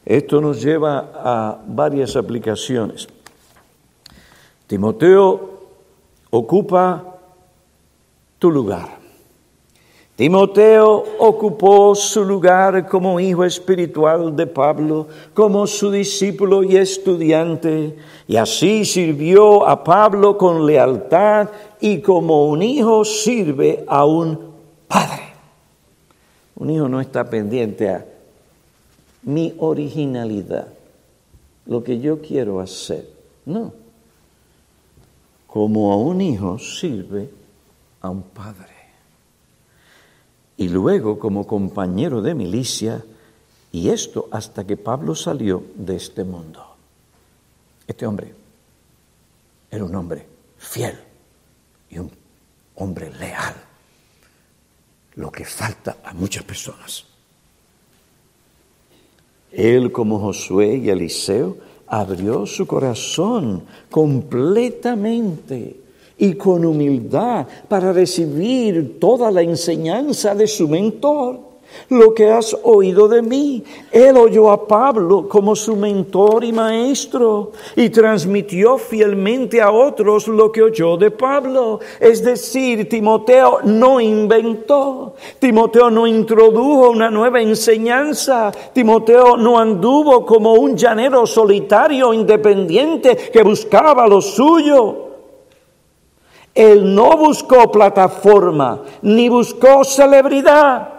[0.06, 3.10] Esto nos lleva a varias aplicaciones.
[4.68, 5.60] Timoteo
[6.32, 7.18] ocupa
[8.40, 8.99] tu lugar.
[10.20, 17.96] Timoteo ocupó su lugar como hijo espiritual de Pablo, como su discípulo y estudiante,
[18.28, 21.48] y así sirvió a Pablo con lealtad
[21.80, 24.38] y como un hijo sirve a un
[24.90, 25.24] padre.
[26.58, 28.06] Un hijo no está pendiente a
[29.24, 30.68] mi originalidad,
[31.66, 33.08] lo que yo quiero hacer.
[33.46, 33.72] No.
[35.48, 37.30] Como a un hijo sirve
[38.02, 38.79] a un padre
[40.60, 43.02] y luego como compañero de milicia,
[43.72, 46.62] y esto hasta que Pablo salió de este mundo.
[47.88, 48.36] Este hombre
[49.72, 51.00] era un hombre fiel
[51.90, 52.12] y un
[52.76, 53.56] hombre leal,
[55.16, 57.06] lo que falta a muchas personas.
[59.54, 61.56] Él, como Josué y Eliseo,
[61.88, 65.79] abrió su corazón completamente
[66.20, 71.50] y con humildad para recibir toda la enseñanza de su mentor.
[71.90, 77.52] Lo que has oído de mí, él oyó a Pablo como su mentor y maestro
[77.76, 81.80] y transmitió fielmente a otros lo que oyó de Pablo.
[82.00, 90.54] Es decir, Timoteo no inventó, Timoteo no introdujo una nueva enseñanza, Timoteo no anduvo como
[90.54, 95.09] un llanero solitario independiente que buscaba lo suyo.
[96.60, 100.90] Él no buscó plataforma, ni buscó celebridad.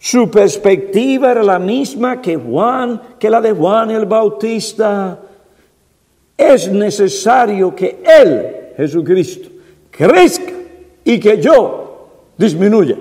[0.00, 5.16] Su perspectiva era la misma que Juan, que la de Juan el Bautista.
[6.36, 9.48] Es necesario que Él, Jesucristo,
[9.92, 10.52] crezca
[11.04, 12.96] y que yo disminuya.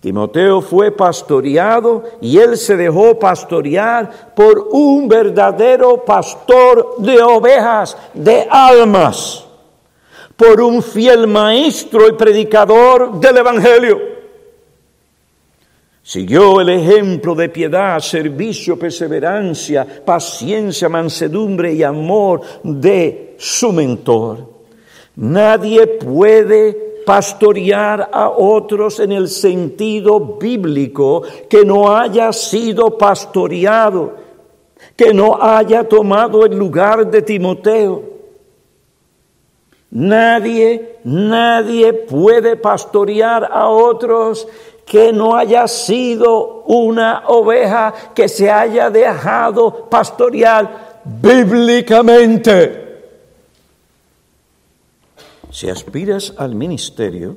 [0.00, 8.46] Timoteo fue pastoreado y él se dejó pastorear por un verdadero pastor de ovejas, de
[8.48, 9.45] almas,
[10.36, 14.16] por un fiel maestro y predicador del Evangelio.
[16.02, 24.48] Siguió el ejemplo de piedad, servicio, perseverancia, paciencia, mansedumbre y amor de su mentor.
[25.16, 34.14] Nadie puede pastorear a otros en el sentido bíblico que no haya sido pastoreado,
[34.94, 38.15] que no haya tomado el lugar de Timoteo.
[39.90, 44.48] Nadie, nadie puede pastorear a otros
[44.84, 52.84] que no haya sido una oveja que se haya dejado pastorear bíblicamente.
[55.50, 57.36] Si aspiras al ministerio,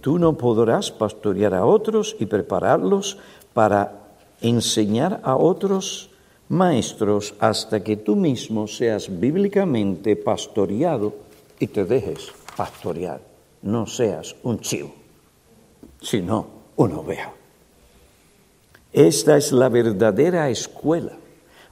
[0.00, 3.18] tú no podrás pastorear a otros y prepararlos
[3.54, 3.92] para
[4.40, 6.10] enseñar a otros
[6.48, 11.25] maestros hasta que tú mismo seas bíblicamente pastoreado
[11.58, 13.20] y te dejes pastorear.
[13.62, 14.94] No seas un chivo,
[16.00, 16.46] sino
[16.76, 17.32] una oveja.
[18.92, 21.12] Esta es la verdadera escuela,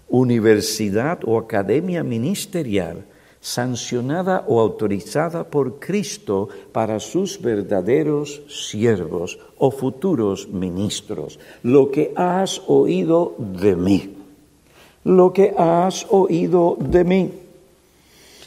[0.09, 3.05] universidad o academia ministerial
[3.45, 11.39] sancionada o autorizada por Cristo para sus verdaderos siervos o futuros ministros.
[11.63, 14.17] Lo que has oído de mí,
[15.05, 17.44] lo que has oído de mí.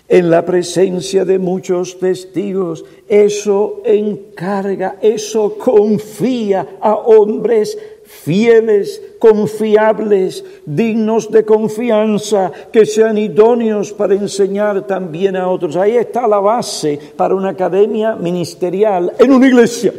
[0.09, 7.77] En la presencia de muchos testigos, eso encarga, eso confía a hombres
[8.07, 15.75] fieles, confiables, dignos de confianza, que sean idóneos para enseñar también a otros.
[15.75, 19.93] Ahí está la base para una academia ministerial en una iglesia.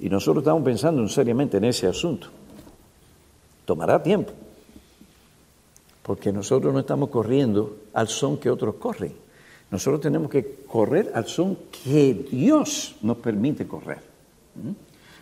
[0.00, 2.28] Y nosotros estamos pensando seriamente en ese asunto.
[3.66, 4.32] Tomará tiempo,
[6.02, 9.14] porque nosotros no estamos corriendo al son que otros corren.
[9.70, 14.02] Nosotros tenemos que correr al son que Dios nos permite correr.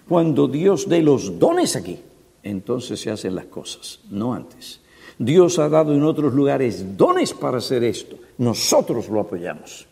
[0.09, 2.01] Cuando Dios dé los dones aquí,
[2.43, 4.81] entonces se hacen las cosas, no antes.
[5.19, 8.17] Dios ha dado en otros lugares dones para hacer esto.
[8.39, 9.87] Nosotros lo apoyamos.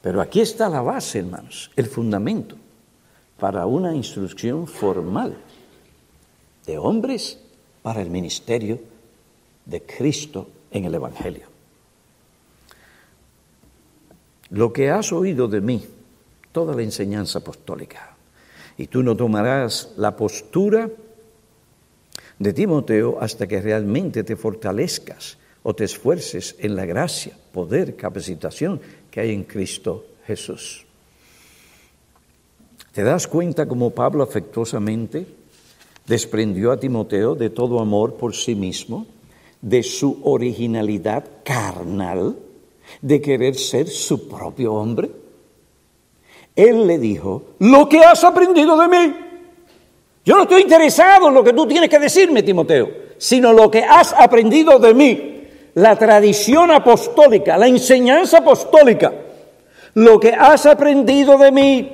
[0.00, 2.54] Pero aquí está la base, hermanos, el fundamento
[3.40, 5.36] para una instrucción formal
[6.64, 7.40] de hombres
[7.86, 8.80] para el ministerio
[9.64, 11.46] de Cristo en el Evangelio.
[14.50, 15.86] Lo que has oído de mí,
[16.50, 18.16] toda la enseñanza apostólica.
[18.76, 20.90] Y tú no tomarás la postura
[22.40, 28.80] de Timoteo hasta que realmente te fortalezcas o te esfuerces en la gracia, poder, capacitación
[29.12, 30.84] que hay en Cristo Jesús.
[32.90, 35.45] ¿Te das cuenta cómo Pablo afectuosamente
[36.06, 39.06] desprendió a Timoteo de todo amor por sí mismo,
[39.60, 42.36] de su originalidad carnal,
[43.00, 45.10] de querer ser su propio hombre?
[46.54, 49.16] Él le dijo, lo que has aprendido de mí.
[50.24, 52.88] Yo no estoy interesado en lo que tú tienes que decirme, Timoteo,
[53.18, 55.32] sino lo que has aprendido de mí.
[55.74, 59.12] La tradición apostólica, la enseñanza apostólica,
[59.94, 61.92] lo que has aprendido de mí.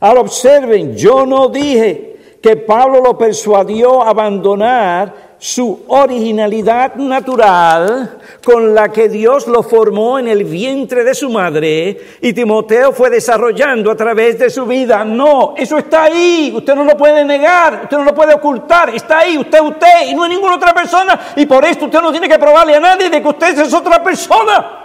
[0.00, 2.09] Ahora observen, yo no dije
[2.40, 10.18] que Pablo lo persuadió a abandonar su originalidad natural con la que Dios lo formó
[10.18, 15.02] en el vientre de su madre y Timoteo fue desarrollando a través de su vida.
[15.02, 19.20] No, eso está ahí, usted no lo puede negar, usted no lo puede ocultar, está
[19.20, 22.28] ahí, usted usted y no hay ninguna otra persona y por esto usted no tiene
[22.28, 24.76] que probarle a nadie de que usted es otra persona.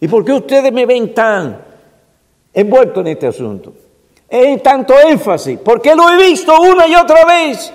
[0.00, 1.60] ¿Y por qué ustedes me ven tan
[2.52, 3.83] envuelto en este asunto?
[4.36, 7.72] En tanto énfasis, porque lo he visto una y otra vez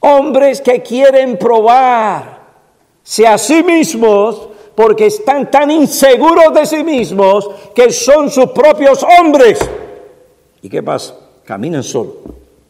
[0.00, 7.92] Hombres que quieren probarse a sí mismos porque están tan inseguros de sí mismos que
[7.92, 9.60] son sus propios hombres.
[10.60, 11.14] ¿Y qué pasa?
[11.44, 12.16] Caminan solos.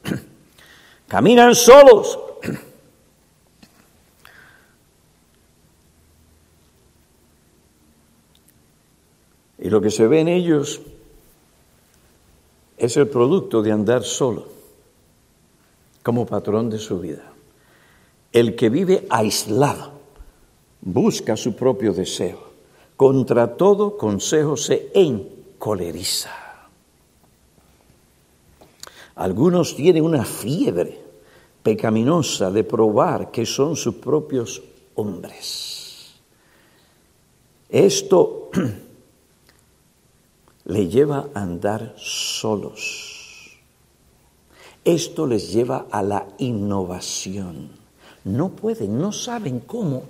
[1.09, 2.18] Caminan solos.
[9.62, 10.80] Y lo que se ve en ellos
[12.81, 14.47] es el producto de andar solo
[16.03, 17.31] como patrón de su vida.
[18.33, 19.91] El que vive aislado
[20.81, 22.39] busca su propio deseo.
[22.97, 26.31] Contra todo consejo se encoleriza.
[29.16, 30.99] Algunos tienen una fiebre
[31.62, 34.62] pecaminosa de probar que son sus propios
[34.95, 36.14] hombres.
[37.68, 38.49] Esto
[40.65, 43.21] le lleva a andar solos
[44.85, 47.71] esto les lleva a la innovación.
[48.25, 50.05] No pueden, no saben cómo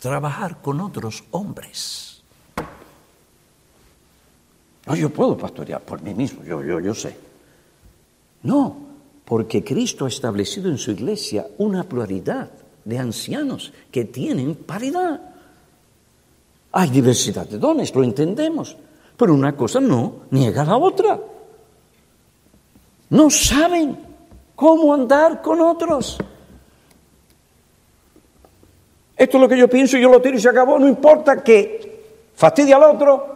[0.00, 2.22] trabajar con otros hombres.
[4.86, 7.16] No, yo puedo pastorear por mí mismo, yo, yo, yo sé.
[8.42, 8.76] No,
[9.24, 12.50] porque Cristo ha establecido en su iglesia una pluralidad
[12.84, 15.20] de ancianos que tienen paridad.
[16.72, 18.76] Hay diversidad de dones, lo entendemos,
[19.16, 21.18] pero una cosa no niega la otra.
[23.10, 23.98] No saben
[24.54, 26.18] cómo andar con otros.
[29.16, 30.78] Esto es lo que yo pienso yo lo tiro y se acabó.
[30.78, 32.02] No importa que
[32.34, 33.32] fastidie al otro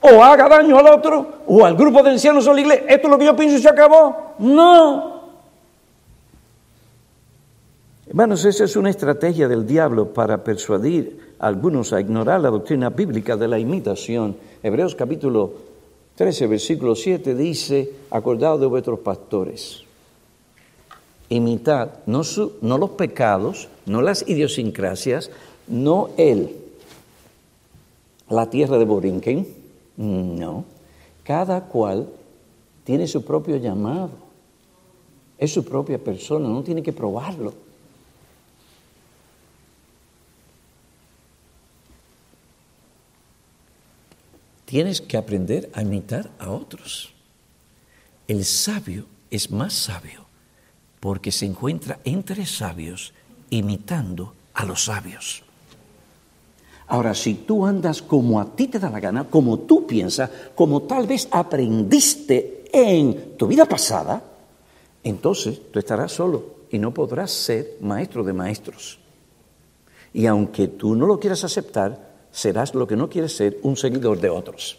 [0.00, 2.86] o haga daño al otro o al grupo de ancianos o la iglesia.
[2.88, 4.34] Esto es lo que yo pienso y se acabó.
[4.38, 5.20] No.
[8.06, 12.90] Hermanos, esa es una estrategia del diablo para persuadir a algunos a ignorar la doctrina
[12.90, 14.36] bíblica de la imitación.
[14.62, 15.52] Hebreos capítulo
[16.16, 19.84] 13, versículo 7 dice, acordado de vuestros pastores,
[21.30, 22.20] imitad no,
[22.60, 25.30] no los pecados, no las idiosincrasias,
[25.66, 26.54] no él,
[28.28, 29.48] la tierra de Borinquen,
[29.96, 30.64] no,
[31.24, 32.08] cada cual
[32.84, 34.10] tiene su propio llamado,
[35.38, 37.54] es su propia persona, no tiene que probarlo.
[44.70, 47.12] Tienes que aprender a imitar a otros.
[48.28, 50.26] El sabio es más sabio
[51.00, 53.12] porque se encuentra entre sabios
[53.50, 55.42] imitando a los sabios.
[56.86, 60.82] Ahora, si tú andas como a ti te da la gana, como tú piensas, como
[60.82, 64.22] tal vez aprendiste en tu vida pasada,
[65.02, 69.00] entonces tú estarás solo y no podrás ser maestro de maestros.
[70.14, 74.20] Y aunque tú no lo quieras aceptar, serás lo que no quieres ser, un seguidor
[74.20, 74.78] de otros,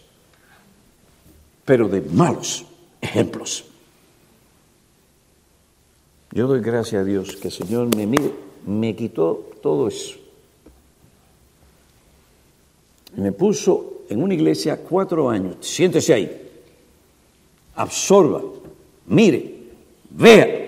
[1.66, 2.66] pero de malos
[3.02, 3.66] ejemplos.
[6.32, 8.08] Yo doy gracias a Dios que el Señor me,
[8.66, 10.18] me quitó todo eso.
[13.16, 15.58] Me puso en una iglesia cuatro años.
[15.60, 16.50] Siéntese ahí.
[17.76, 18.42] Absorba.
[19.08, 19.56] Mire.
[20.10, 20.62] Vea.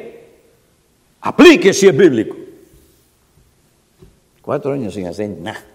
[1.21, 2.35] Aplique si es bíblico.
[4.41, 5.72] Cuatro años sin hacer nada.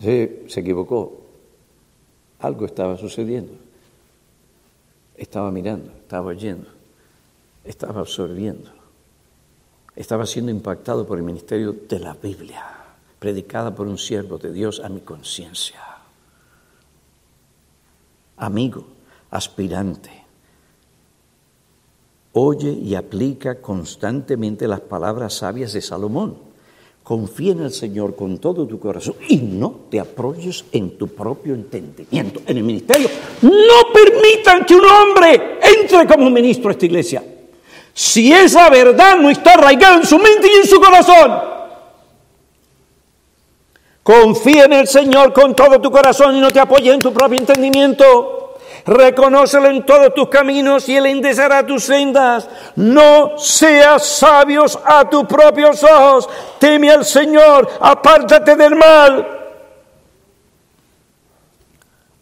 [0.00, 1.20] Se, se equivocó.
[2.40, 3.52] Algo estaba sucediendo.
[5.16, 6.68] Estaba mirando, estaba oyendo,
[7.64, 8.70] estaba absorbiendo.
[9.94, 12.62] Estaba siendo impactado por el ministerio de la Biblia,
[13.18, 15.80] predicada por un siervo de Dios a mi conciencia.
[18.36, 18.84] amigo,
[19.30, 20.10] aspirante.
[22.34, 26.45] Oye y aplica constantemente las palabras sabias de Salomón.
[27.06, 31.54] Confía en el Señor con todo tu corazón y no te apoyes en tu propio
[31.54, 32.40] entendimiento.
[32.44, 33.08] En el ministerio,
[33.42, 37.22] no permitan que un hombre entre como ministro a esta iglesia.
[37.94, 41.30] Si esa verdad no está arraigada en su mente y en su corazón,
[44.02, 47.40] Confía en el Señor con todo tu corazón y no te apoyes en tu propio
[47.40, 48.35] entendimiento.
[48.86, 52.48] Reconócelo en todos tus caminos y Él enderezará tus sendas.
[52.76, 56.28] No seas sabios a tus propios ojos.
[56.60, 59.26] Teme al Señor, apártate del mal.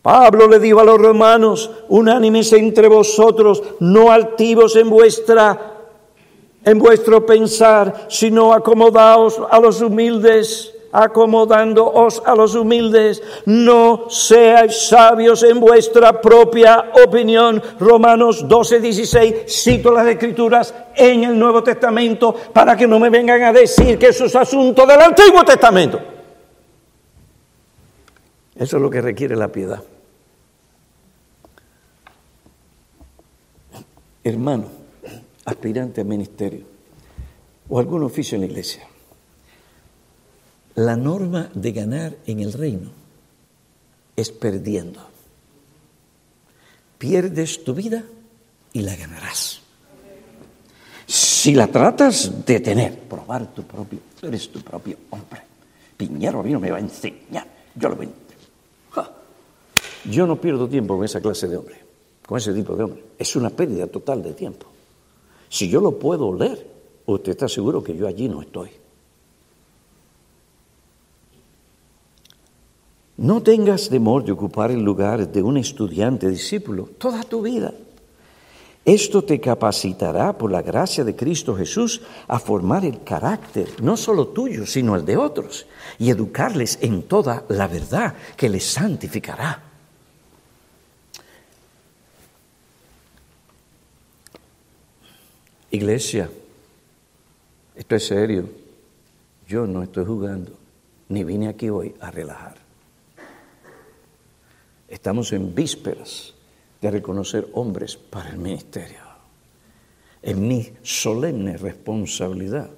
[0.00, 5.70] Pablo le dijo a los romanos, unánimes entre vosotros, no altivos en vuestra
[6.64, 15.42] en vuestro pensar, sino acomodaos a los humildes acomodándoos a los humildes, no seáis sabios
[15.42, 17.61] en vuestra propia opinión.
[17.80, 23.42] Romanos 12, 16, cito las escrituras en el Nuevo Testamento para que no me vengan
[23.42, 26.01] a decir que eso es asunto del Antiguo Testamento.
[28.55, 29.82] Eso es lo que requiere la piedad.
[34.22, 34.66] Hermano,
[35.45, 36.64] aspirante al ministerio
[37.68, 38.86] o algún oficio en la iglesia
[40.76, 42.90] la norma de ganar en el reino
[44.16, 45.00] es perdiendo.
[46.98, 48.02] Pierdes tu vida
[48.72, 49.60] y la ganarás.
[51.06, 55.42] Si la tratas de tener, probar tu propio, eres tu propio hombre.
[55.96, 58.08] Piñero a no me va a enseñar, yo lo voy
[60.10, 61.76] Yo no pierdo tiempo con esa clase de hombre,
[62.26, 63.04] con ese tipo de hombre.
[63.18, 64.66] Es una pérdida total de tiempo.
[65.48, 66.66] Si yo lo puedo leer,
[67.06, 68.70] usted está seguro que yo allí no estoy.
[73.24, 77.72] No tengas temor de ocupar el lugar de un estudiante discípulo toda tu vida.
[78.84, 84.28] Esto te capacitará por la gracia de Cristo Jesús a formar el carácter, no solo
[84.28, 85.66] tuyo, sino el de otros,
[85.98, 89.62] y educarles en toda la verdad que les santificará.
[95.70, 96.28] Iglesia,
[97.74, 98.50] esto es serio.
[99.48, 100.52] Yo no estoy jugando,
[101.08, 102.63] ni vine aquí hoy a relajar.
[104.95, 106.34] Estamos en vísperas
[106.80, 109.01] de reconocer hombres para el ministerio.
[110.22, 112.70] Es mi solemne responsabilidad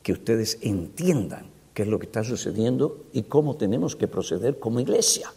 [0.00, 4.78] que ustedes entiendan qué es lo que está sucediendo y cómo tenemos que proceder como
[4.78, 5.32] iglesia.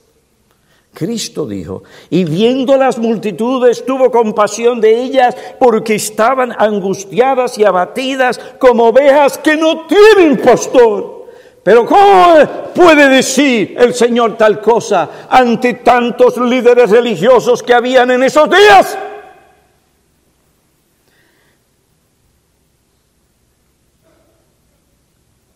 [0.93, 1.81] Cristo dijo,
[2.11, 9.39] y viendo las multitudes tuvo compasión de ellas porque estaban angustiadas y abatidas como ovejas
[9.39, 11.16] que no tienen pastor.
[11.67, 12.33] Pero ¿cómo
[12.73, 18.97] puede decir el Señor tal cosa ante tantos líderes religiosos que habían en esos días?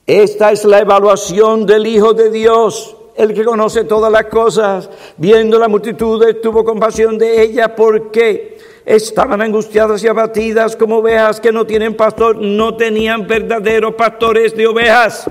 [0.05, 4.89] Esta es la evaluación del Hijo de Dios, el que conoce todas las cosas.
[5.15, 11.53] Viendo la multitud, tuvo compasión de ella porque estaban angustiadas y abatidas como ovejas que
[11.53, 15.29] no tienen pastor, no tenían verdaderos pastores de ovejas.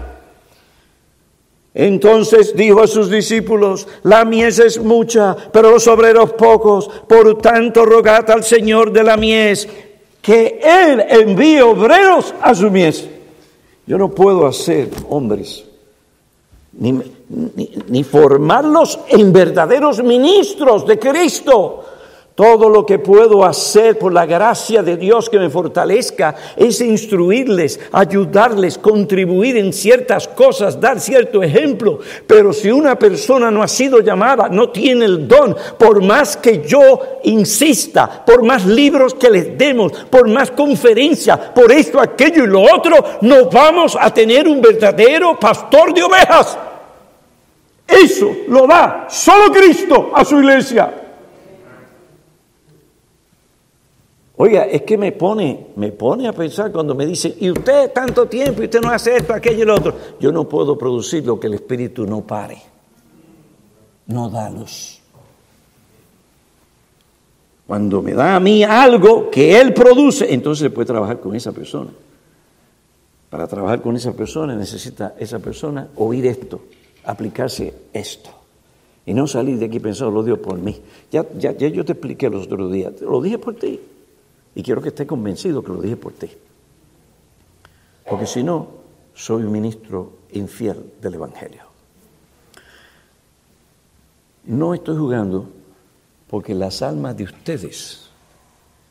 [1.73, 7.85] Entonces dijo a sus discípulos, la mies es mucha, pero los obreros pocos, por tanto
[7.85, 9.69] rogad al Señor de la mies
[10.21, 13.09] que Él envíe obreros a su mies.
[13.87, 15.65] Yo no puedo hacer hombres,
[16.73, 17.01] ni,
[17.89, 21.85] ni formarlos en verdaderos ministros de Cristo
[22.35, 27.79] todo lo que puedo hacer por la gracia de Dios que me fortalezca es instruirles,
[27.93, 31.99] ayudarles, contribuir en ciertas cosas, dar cierto ejemplo.
[32.27, 36.63] Pero si una persona no ha sido llamada, no tiene el don, por más que
[36.67, 42.47] yo insista, por más libros que les demos, por más conferencias, por esto, aquello y
[42.47, 46.59] lo otro, no vamos a tener un verdadero pastor de ovejas.
[47.87, 51.00] Eso lo da solo Cristo a su iglesia.
[54.43, 58.25] Oiga, es que me pone, me pone a pensar cuando me dicen, y usted tanto
[58.25, 59.95] tiempo, y usted no hace esto, aquello y lo otro.
[60.19, 62.57] Yo no puedo producir lo que el Espíritu no pare.
[64.07, 64.99] No da luz.
[67.67, 71.53] Cuando me da a mí algo que Él produce, entonces se puede trabajar con esa
[71.53, 71.91] persona.
[73.29, 76.63] Para trabajar con esa persona necesita esa persona oír esto,
[77.05, 78.31] aplicarse esto.
[79.05, 80.81] Y no salir de aquí pensando, lo dio por mí.
[81.13, 83.79] Ya, ya, ya yo te expliqué los otros días, lo dije por ti.
[84.55, 86.29] Y quiero que esté convencido que lo dije por ti.
[88.09, 88.69] Porque si no,
[89.15, 91.63] soy un ministro infiel del Evangelio.
[94.45, 95.49] No estoy jugando
[96.29, 98.09] porque las almas de ustedes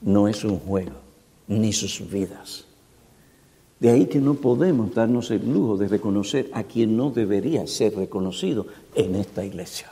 [0.02, 0.96] no es un juego,
[1.48, 2.66] ni sus vidas.
[3.80, 7.96] De ahí que no podemos darnos el lujo de reconocer a quien no debería ser
[7.96, 9.92] reconocido en esta iglesia.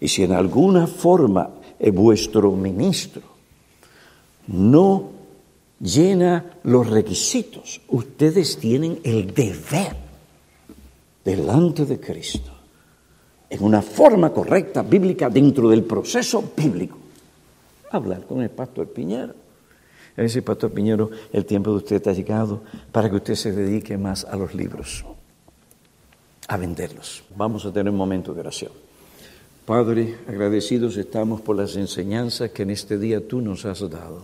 [0.00, 3.22] Y si en alguna forma vuestro ministro
[4.48, 5.10] no
[5.80, 9.96] llena los requisitos, ustedes tienen el deber
[11.24, 12.52] delante de Cristo,
[13.50, 16.96] en una forma correcta, bíblica, dentro del proceso bíblico,
[17.90, 19.34] hablar con el pastor Piñero.
[20.16, 23.98] A veces, pastor Piñero, el tiempo de usted ha llegado para que usted se dedique
[23.98, 25.04] más a los libros,
[26.48, 27.22] a venderlos.
[27.36, 28.85] Vamos a tener un momento de oración.
[29.66, 34.22] Padre, agradecidos estamos por las enseñanzas que en este día tú nos has dado.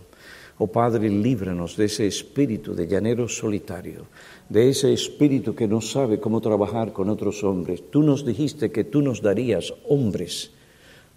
[0.59, 4.07] Oh Padre, líbranos de ese espíritu de llanero solitario,
[4.49, 7.82] de ese espíritu que no sabe cómo trabajar con otros hombres.
[7.90, 10.53] Tú nos dijiste que tú nos darías hombres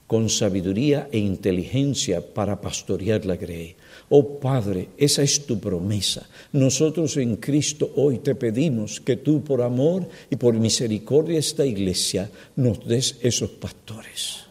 [0.08, 3.76] con sabiduría e inteligencia para pastorear la grey.
[4.10, 6.28] Oh Padre, esa es tu promesa.
[6.52, 12.30] Nosotros en Cristo hoy te pedimos que tú por amor y por misericordia esta iglesia
[12.56, 14.46] nos des esos pastores.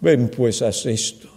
[0.00, 1.28] Ven pues, haz esto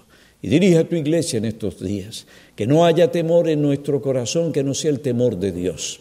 [0.41, 2.27] y dirige a tu iglesia en estos días.
[2.55, 5.99] Que no haya temor en nuestro corazón, que no sea el temor de Dios.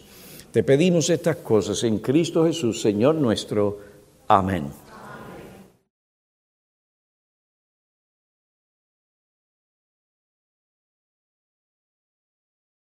[0.51, 3.79] Te pedimos estas cosas en Cristo Jesús, Señor nuestro.
[4.27, 4.86] Amén.